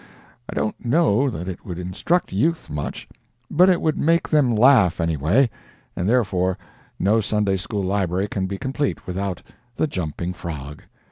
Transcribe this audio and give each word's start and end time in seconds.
I 0.51 0.55
don't 0.55 0.83
know 0.83 1.29
that 1.29 1.47
it 1.47 1.63
would 1.63 1.77
instruct 1.77 2.33
youth 2.33 2.71
much, 2.71 3.07
but 3.51 3.69
it 3.69 3.79
would 3.79 3.99
make 3.99 4.27
them 4.29 4.55
laugh 4.55 4.99
anyway, 4.99 5.47
and 5.95 6.09
therefore 6.09 6.57
no 6.97 7.21
Sunday 7.21 7.57
School 7.57 7.83
Library 7.83 8.27
can 8.27 8.47
be 8.47 8.57
complete 8.57 9.05
without 9.05 9.43
the 9.75 9.85
"Jumping 9.85 10.33
Frog." 10.33 10.85